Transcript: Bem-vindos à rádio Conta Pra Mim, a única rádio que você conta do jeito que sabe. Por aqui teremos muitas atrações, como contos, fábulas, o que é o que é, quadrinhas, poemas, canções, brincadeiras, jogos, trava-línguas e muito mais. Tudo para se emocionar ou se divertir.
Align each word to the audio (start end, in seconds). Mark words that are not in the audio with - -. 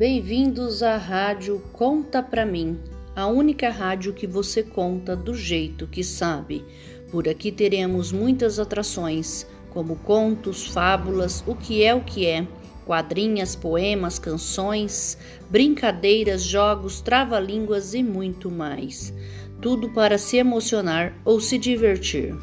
Bem-vindos 0.00 0.82
à 0.82 0.96
rádio 0.96 1.60
Conta 1.74 2.22
Pra 2.22 2.46
Mim, 2.46 2.78
a 3.14 3.26
única 3.26 3.68
rádio 3.68 4.14
que 4.14 4.26
você 4.26 4.62
conta 4.62 5.14
do 5.14 5.34
jeito 5.34 5.86
que 5.86 6.02
sabe. 6.02 6.64
Por 7.10 7.28
aqui 7.28 7.52
teremos 7.52 8.10
muitas 8.10 8.58
atrações, 8.58 9.46
como 9.68 9.96
contos, 9.96 10.66
fábulas, 10.68 11.44
o 11.46 11.54
que 11.54 11.84
é 11.84 11.94
o 11.94 12.00
que 12.00 12.24
é, 12.24 12.48
quadrinhas, 12.86 13.54
poemas, 13.54 14.18
canções, 14.18 15.18
brincadeiras, 15.50 16.44
jogos, 16.44 17.02
trava-línguas 17.02 17.92
e 17.92 18.02
muito 18.02 18.50
mais. 18.50 19.12
Tudo 19.60 19.90
para 19.90 20.16
se 20.16 20.38
emocionar 20.38 21.12
ou 21.26 21.42
se 21.42 21.58
divertir. 21.58 22.34